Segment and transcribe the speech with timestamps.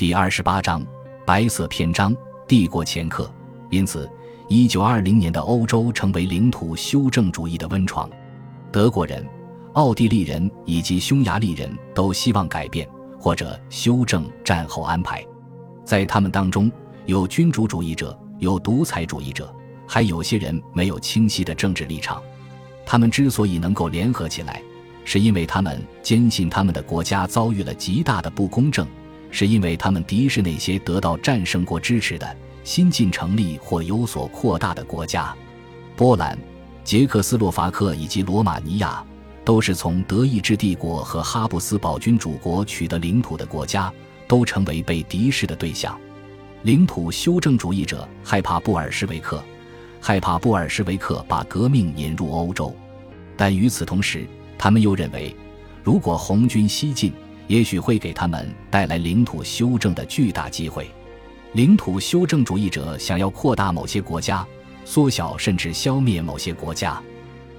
[0.00, 0.82] 第二十八章
[1.26, 2.16] 白色篇章：
[2.48, 3.30] 帝国前客。
[3.68, 4.10] 因此，
[4.48, 8.08] 一九二零年的欧洲成为领土修正主义的温床。
[8.72, 9.22] 德国人、
[9.74, 15.22] 奥地利人以及匈牙利人都希望改变或者修正战后安排。
[15.84, 16.72] 在他们当中，
[17.04, 19.54] 有君主主义者，有独裁主义者，
[19.86, 22.22] 还有些人没有清晰的政治立场。
[22.86, 24.62] 他们之所以能够联合起来，
[25.04, 28.88] 是因为他们坚信他们的国家遭遇了极大的不公正。
[29.30, 35.34] 是因为他们敌视那些得到战胜国支持的新近成立或有所扩大的国家，
[35.96, 36.38] 波兰、
[36.84, 39.04] 捷克斯洛伐克以及罗马尼亚
[39.44, 43.92] 都是从德意志帝国和哈布斯堡君主国取得领土的国家，
[44.28, 45.98] 都成为被敌视的对象。
[46.62, 49.42] 领土修正主义者害怕布尔什维克，
[50.00, 52.74] 害怕布尔什维克把革命引入欧洲，
[53.36, 54.26] 但与此同时，
[54.58, 55.34] 他们又认为，
[55.82, 57.12] 如果红军西进。
[57.50, 60.88] 也许会给他们带来领土修正的巨大机会。
[61.54, 64.46] 领土修正主义者想要扩大某些国家，
[64.84, 67.02] 缩小甚至消灭某些国家。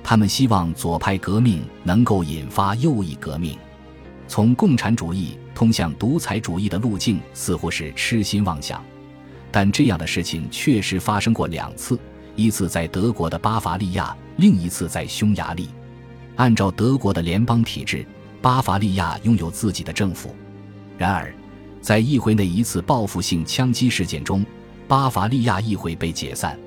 [0.00, 3.58] 他们希望左派革命能够引发右翼革命。
[4.28, 8.80] 从共产主义通向独裁主义的路径似乎是痴心妄想，
[9.50, 11.98] 但这样的事情确实发生过两次：
[12.36, 15.68] 一次在德国的巴伐利亚，另一次在匈牙利。
[16.36, 18.06] 按照德国的联邦体制。
[18.42, 20.34] 巴伐利亚拥有自己的政府，
[20.96, 21.32] 然而，
[21.82, 24.44] 在议会内一次报复性枪击事件中，
[24.88, 26.58] 巴伐利亚议会被解散。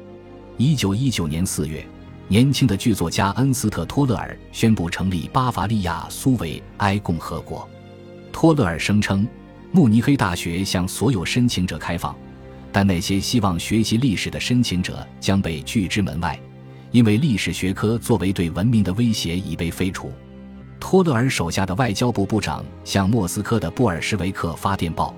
[0.57, 1.83] 一九一九年四月，
[2.27, 7.67] 年轻的剧作家恩斯特·托勒尔宣布成立巴伐利亚苏维埃共和国。
[8.31, 9.27] 托勒尔声称，
[9.71, 12.15] 慕尼黑大学向所有申请者开放，
[12.71, 16.39] 但那些希望学习历史的申请者将被拒之门外，
[16.91, 20.11] 因为历史学科作为对文明的威胁已被废除。
[20.83, 25.15] 托勒尔手下的外交部部长向莫斯科的布尔什维克发电报，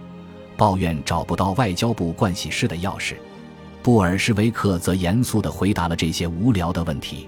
[0.55, 3.15] 抱怨找不到外交部盥洗室的钥匙。
[3.81, 7.27] 布尔什维克则严肃地回答了这些无聊的问题。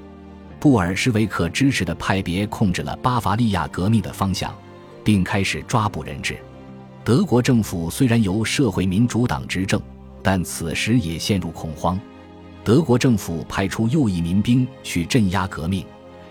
[0.60, 4.54] 布尔什维克支持的派别控制了巴伐利亚革命的方向，
[5.04, 6.38] 并开始抓捕人质。
[7.04, 9.82] 德国政府虽然由社会民主党执政，
[10.22, 12.00] 但此时也陷入恐慌。
[12.64, 15.84] 德国政府派出右翼民兵去镇压革命。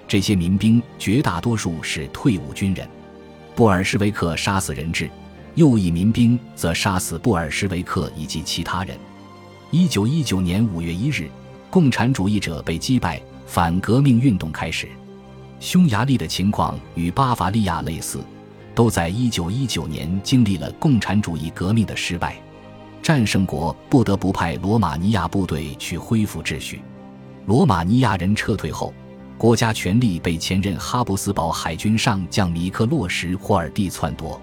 [0.09, 2.89] 这些民兵绝大多数是退伍军人，
[3.57, 5.11] 布尔什维克杀死人质，
[5.57, 8.97] 右翼民兵则杀死布尔什维克以及其他人。
[9.73, 11.29] 一九一九年五月一日，
[11.71, 14.89] 共产主义者被击败，反革命运动开始。
[15.59, 18.21] 匈牙利的情况与巴伐利亚类似，
[18.77, 22.37] 都在一九一九年经历了共产主义革命的失败，
[23.03, 26.81] 战胜国不得不派罗马尼亚部队去恢复秩序。
[27.47, 28.95] 罗马尼亚人撤退后。
[29.39, 34.41] 国家权力被前任哈布斯堡海军上将米克洛什·霍尔蒂篡夺，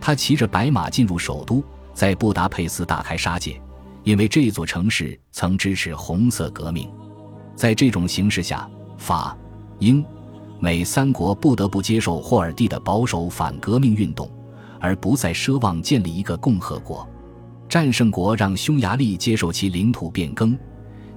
[0.00, 1.62] 他骑着白马进入首都，
[1.92, 3.60] 在布达佩斯大开杀戒，
[4.02, 6.90] 因为这座城市曾支持红色革命。
[7.54, 8.68] 在这种形势下，
[8.98, 9.36] 法、
[9.78, 10.04] 英、
[10.58, 14.28] 美三国不得不接受霍尔蒂的保守反革命运动，
[14.80, 17.08] 而不再奢望建立一个共和国。
[17.68, 20.58] 战胜国让匈牙利接受其领土变更。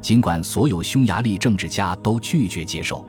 [0.07, 3.05] 尽管所有匈牙利政治家都拒绝接受，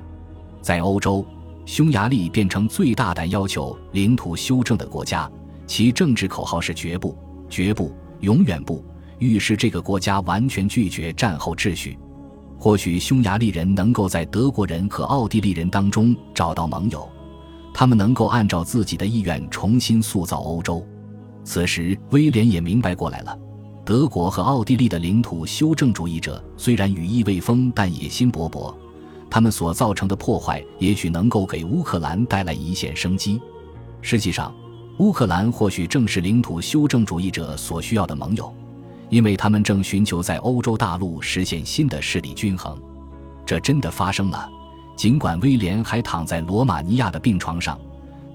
[0.60, 1.24] 在欧洲，
[1.64, 5.30] 匈牙利变成最大胆要求领土修正的国家。
[5.64, 7.16] 其政治口号是“绝不，
[7.48, 8.84] 绝不，永远不”，
[9.20, 11.96] 预示这个国家完全拒绝战后秩序。
[12.58, 17.08] 或许匈牙利人能够在德国人和奥地利人当中找到盟友，
[17.72, 20.84] 他们能够按照自己的意愿重新塑造欧洲。
[21.44, 23.38] 此时，威廉也明白过来了。
[23.88, 28.74] 德国和奥地利的领土修正主义者虽然羽翼未丰，但野心勃勃。
[29.30, 33.40] 他们所造成的破坏也许能够给乌克兰带来一线生机。
[34.02, 34.54] 实际上，
[34.98, 38.54] 乌克兰或许正是领土修正主义者所需要的盟友，
[39.08, 42.78] 因为他们正寻求在欧洲大陆实现新的势力均衡。
[43.46, 44.46] 这真的发生了。
[44.98, 47.80] 尽管威廉还躺在罗马尼亚的病床上，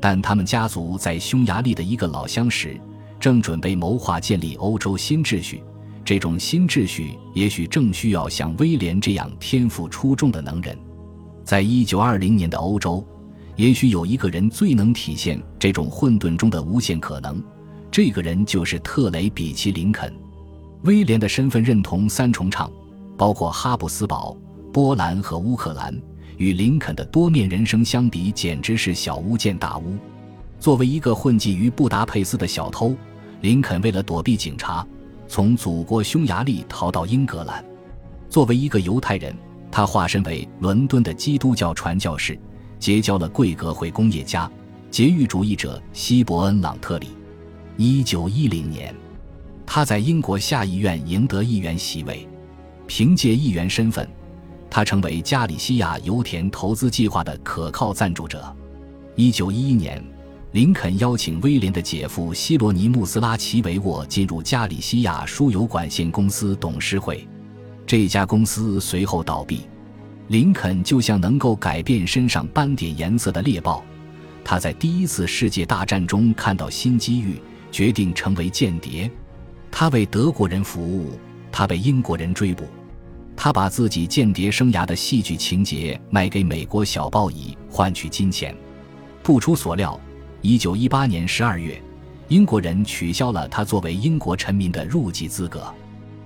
[0.01, 2.81] 但他们家族在匈牙利的一个老相识。
[3.23, 5.63] 正准备谋划建立欧洲新秩序，
[6.03, 10.77] 这种新秩序也许正需要像威廉这样天赋出众的能人。
[11.41, 13.01] 在一九二零年的欧洲，
[13.55, 17.41] 也许有一个人最能体现这种混沌中的无限可能，
[17.89, 20.13] 这个人就是特雷比奇·林肯。
[20.81, 22.69] 威廉的身份认同三重唱，
[23.17, 24.35] 包括哈布斯堡、
[24.73, 25.97] 波兰和乌克兰，
[26.35, 29.95] 与林肯的多面人生相比，简直是小巫见大巫。
[30.59, 32.93] 作为一个混迹于布达佩斯的小偷。
[33.43, 34.87] 林肯为了躲避警察，
[35.27, 37.61] 从祖国匈牙利逃到英格兰。
[38.29, 39.35] 作为一个犹太人，
[39.69, 42.39] 他化身为伦敦的基督教传教士，
[42.79, 44.49] 结交了贵格会工业家、
[44.89, 47.09] 节欲主义者希伯恩·朗特里。
[47.75, 48.95] 一九一零年，
[49.65, 52.25] 他在英国下议院赢得议员席位，
[52.87, 54.07] 凭借议员身份，
[54.69, 58.55] 他成为加里西亚油田投资计划的可靠赞助者。
[59.17, 60.01] 一九一一年，
[60.53, 67.27] 林肯邀请威廉的姐夫希罗尼穆斯拉奇维沃进入加利西亚输油管线公司董事会，
[67.87, 69.61] 这家公司随后倒闭。
[70.27, 73.83] 林肯就像能够改变身上斑点颜色的猎豹，
[74.43, 77.41] 他在第一次世界大战中看到新机遇，
[77.71, 79.09] 决定成为间谍。
[79.71, 81.19] 他为德国人服务，
[81.51, 82.65] 他被英国人追捕，
[83.35, 88.55] 他把自己间谍生涯的戏剧情节卖给美国小报以换取金钱。
[89.23, 89.99] 不出所料，
[90.45, 91.81] 一九一八年十二月，
[92.27, 95.73] 英国人取消了他作为英国臣民的入籍资格。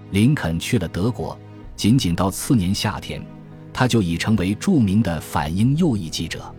[0.10, 1.38] 林肯去了德国，
[1.76, 3.24] 仅仅到次年夏天。
[3.72, 6.52] 他就已成为著名的反英右翼记者。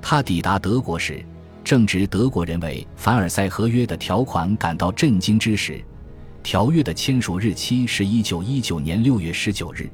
[0.00, 1.22] 他抵达德国时，
[1.62, 5.84] 正值德国人为凡尔赛合约的条款感到震惊之时。
[6.42, 9.90] 条约的签署日期是一九一九年六月十九日。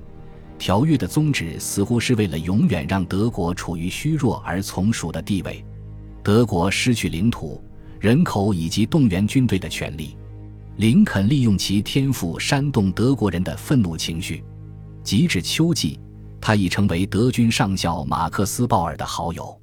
[0.60, 5.64] 条约的宗旨似乎是为了永远让德国处于虚弱而从属的地位。
[6.22, 7.62] 德国失去领土、
[7.98, 10.16] 人口以及动员军队的权利。
[10.76, 14.42] 林肯利用其天赋煽动德国人的愤怒情绪。
[15.02, 15.98] 及至秋季。
[16.42, 19.60] 他已成为德军上校马克思·鲍尔的好友。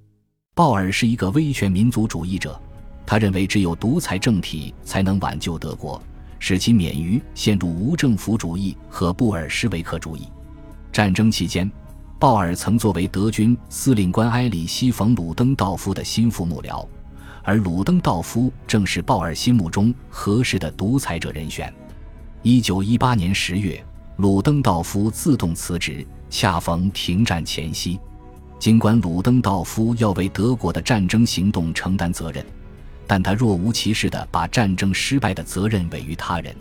[0.54, 2.62] 鲍尔是一个威权民族主义者，
[3.04, 6.00] 他认为只有独裁政体才能挽救德国，
[6.38, 10.28] 使其免于陷入无政府主义和布尔什维克主义。
[10.92, 11.70] 战争期间，
[12.20, 16.84] 鲍尔曾作为德军司令官埃里希·冯·鲁登道夫的心腹幕僚，
[17.44, 21.72] 而鲁登道夫正是鲍尔心目中合适的独裁者人选。
[22.42, 23.84] 一九一八年十月，
[24.16, 26.06] 鲁登道夫自动辞职。
[26.30, 27.98] 恰逢停战前夕，
[28.60, 32.46] 尽管鲁登道夫要为德国的战争行动承担责任，
[33.06, 36.54] 但他若无其事地把战争失败的责任委于他人。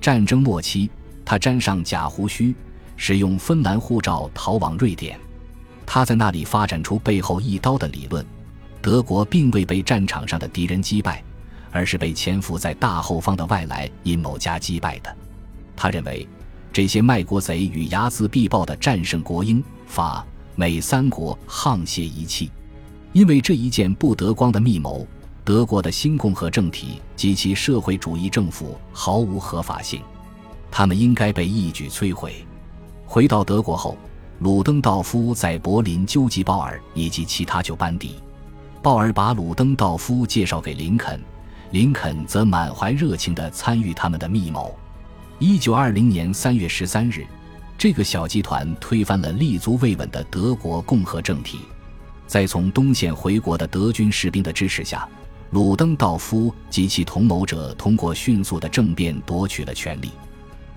[0.00, 0.88] 战争末期，
[1.24, 2.54] 他沾上假胡须，
[2.96, 5.18] 使用芬兰护照逃往瑞典。
[5.86, 8.24] 他在那里发展出背后一刀的理论：
[8.80, 11.22] 德国并未被战场上的敌人击败，
[11.70, 15.16] 而是被潜伏在大后方的外来阴谋家击败的。
[15.76, 16.28] 他认为。
[16.74, 22.50] 这些卖国贼与睚眦必报的战胜国英法美三国沆瀣一气，
[23.12, 25.06] 因为这一件不得光的密谋，
[25.44, 30.00] 德国的新共和政体及其社会主义政府毫无合法性，
[30.70, 32.42] 他们应该被一举摧毁。
[33.12, 33.94] 回到德国后，
[34.38, 38.14] 鲁登道夫在柏林纠集鲍尔以及其他旧班底，
[38.80, 41.20] 鲍尔把鲁登道夫介绍给林肯，
[41.72, 44.74] 林肯则满怀热情地参与他们的密谋。
[45.38, 47.26] 一九二零年三月十三日，
[47.76, 51.58] 这个小集团推翻了立足未稳的德国共和政体。
[52.26, 55.06] 在从东线回国的德军士兵的支持下，
[55.50, 60.12] 鲁登道夫及其同谋者通过迅速的政变夺取了权力。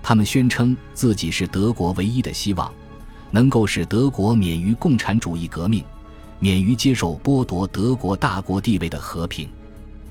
[0.08, 2.72] 他们宣称自己是德国唯一的希望，
[3.32, 5.82] 能够使德国免于共产主义革命，
[6.38, 9.48] 免于接受剥夺德国大国地位的和平。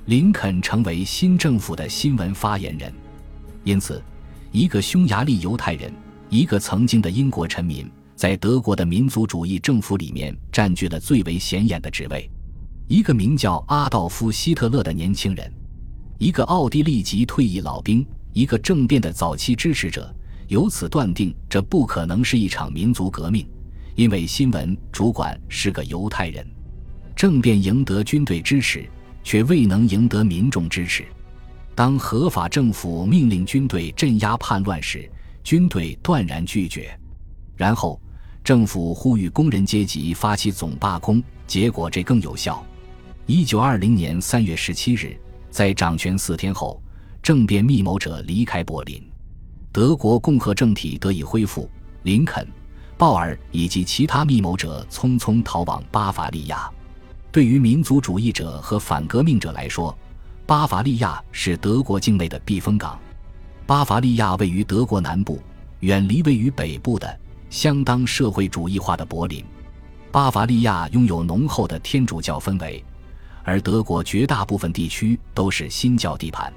[0.08, 2.94] 林肯成为新政府的新闻发言人，
[3.64, 4.04] 因此。
[4.52, 5.90] 一个匈牙利犹太人，
[6.30, 12.30] 一个曾经的英国臣民，在德国的民族主义政府里面占据了最为显眼的职位。
[12.90, 15.50] 一个名叫阿道夫·希特勒的年轻人，
[16.18, 18.06] 一个奥地利籍退役老兵，
[18.36, 20.14] 一个政变的早期支持者，
[20.50, 23.48] 由此断定这不可能是一场民族革命，
[23.96, 26.46] 因为新闻主管是个犹太人。
[27.16, 28.86] 政变赢得军队支持，
[29.24, 31.06] 却未能赢得民众支持。
[31.74, 35.10] 当合法政府命令军队镇压叛乱时，
[35.42, 36.94] 军队断然拒绝。
[37.56, 37.98] 然后，
[38.44, 42.62] 政府呼吁工人阶级发起总罢工，结果这更有效。
[43.28, 45.18] 一九二零年三月十七日，
[45.50, 46.84] 在掌权四天后，
[47.26, 49.04] 政变密谋者离开柏林，
[49.72, 51.68] 德国共和政体得以恢复。
[52.04, 52.48] 林肯、
[53.00, 56.70] 鲍尔以及其他密谋者匆匆逃往巴伐利亚。
[57.32, 59.98] 对于民族主义者和反革命者来说，
[60.46, 63.00] 巴伐利亚是德国境内的避风港。
[63.66, 65.42] 巴伐利亚位于德国南部，
[65.80, 69.44] 远离位于北部的相当社会主义化的柏林。
[70.12, 72.86] 巴伐利亚拥有浓厚的天主教氛围，
[73.44, 76.54] 而德国绝大部分地区都是新教地盘。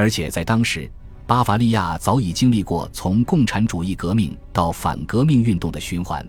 [0.00, 0.90] 而且在当时，
[1.26, 6.26] 巴伐利亚早已经历过从共产主义革命到反革命运动的循环，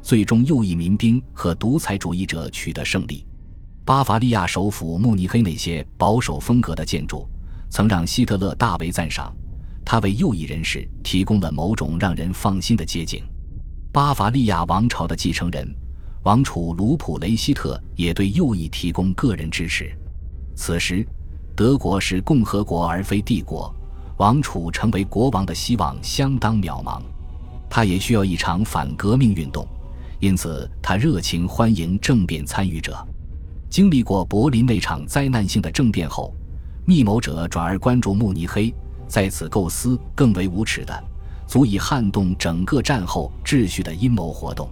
[0.00, 3.26] 最终右翼民兵和独裁主义者取得胜利。
[3.84, 7.28] 巴伐利亚首府慕尼黑那些保守风格的建筑，
[7.68, 9.30] 曾让希特勒大为赞赏。
[9.84, 13.22] 他为右翼人士提供了某种让人放心的街景。
[13.92, 15.68] 巴伐利亚王朝的继承人
[16.22, 19.94] 王储卢普雷希特也对右翼提供个人支持。
[20.56, 21.06] 此时，
[21.54, 23.74] 德国是共和国而非帝国，
[24.16, 27.00] 王储成为国王的希望相当渺茫。
[27.68, 29.66] 他也需要一场反革命运动，
[30.18, 32.96] 因此他热情欢迎政变参与者。
[33.68, 36.34] 经历过柏林那场灾难性的政变后，
[36.84, 38.74] 密谋者转而关注慕尼黑，
[39.06, 41.04] 在此构思更为无耻的、
[41.46, 44.68] 足以撼动整个战后秩序的阴谋活动。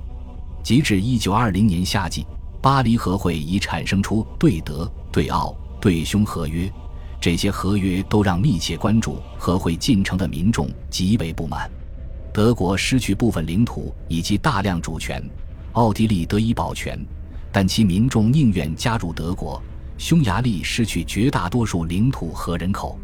[0.64, 2.26] 截至一九二零年夏季，
[2.61, 6.70] 巴黎和会已产生出对德、对奥、对匈合约，
[7.20, 11.70] 这些合约都让密切关注和会进程的民众极为不满。
[12.32, 15.23] 德国失去部分领土以及大量主权，
[15.73, 16.99] 奥地利得以保全，
[17.50, 19.61] 但其民众宁愿加入德国。
[19.97, 22.97] 匈牙利失去绝大多数领土和人口，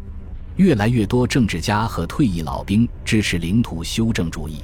[0.55, 4.63] 越来越多政治家和退役老兵支持领土修正主义。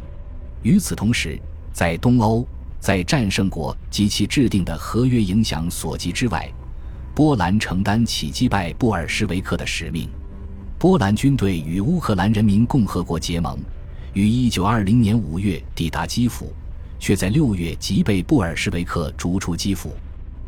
[0.64, 1.38] 与此同时，
[1.74, 2.48] 在东欧，
[2.80, 6.50] 在战胜国及其制定的合约影响所及之外，
[7.14, 10.10] 波兰承担起击败布尔什维克的使命。
[10.80, 13.58] 波兰军队与乌克兰人民共和国结盟。
[14.14, 16.52] 于一九二零年五月抵达基辅，
[17.00, 19.94] 却在六月即被布尔什维克逐出基辅。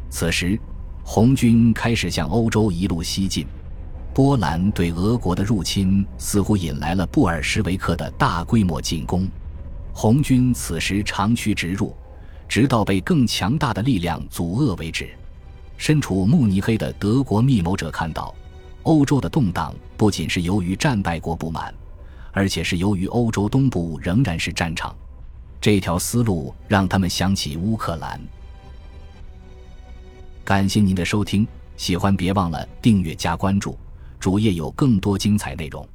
[0.10, 0.60] 此时，
[1.04, 3.46] 红军开始向欧洲一路西进。
[4.14, 9.28] 波兰对俄国的入侵似乎引来了布尔什维克的大规模进攻。
[9.94, 11.96] 红军此时长驱直入，
[12.48, 15.10] 直到被更强大的力量阻遏为止。
[15.84, 18.34] 身处慕尼黑的德国密谋者看到，
[18.84, 21.76] 欧洲的动荡不仅是由于战败国不满。
[22.32, 24.96] 而且是由于欧洲东部仍然是战场，
[25.60, 28.18] 这条思路让他们想起乌克兰。
[30.46, 33.78] 感谢您的收听，喜欢别忘了订阅加关注，
[34.22, 35.86] 主页有更多精彩内容。